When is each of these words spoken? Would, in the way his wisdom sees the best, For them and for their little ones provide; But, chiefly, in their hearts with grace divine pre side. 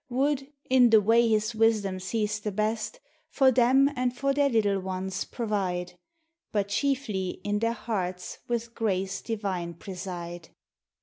Would, 0.09 0.51
in 0.67 0.89
the 0.89 0.99
way 0.99 1.29
his 1.29 1.53
wisdom 1.53 1.99
sees 1.99 2.39
the 2.39 2.51
best, 2.51 2.99
For 3.29 3.51
them 3.51 3.87
and 3.95 4.17
for 4.17 4.33
their 4.33 4.49
little 4.49 4.79
ones 4.79 5.25
provide; 5.25 5.93
But, 6.51 6.69
chiefly, 6.69 7.39
in 7.43 7.59
their 7.59 7.73
hearts 7.73 8.39
with 8.47 8.73
grace 8.73 9.21
divine 9.21 9.75
pre 9.75 9.93
side. 9.93 10.49